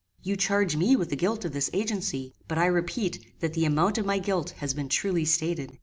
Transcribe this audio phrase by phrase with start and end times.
[0.23, 3.99] You charge me with the guilt of this agency; but I repeat that the amount
[3.99, 5.77] of my guilt has been truly stated.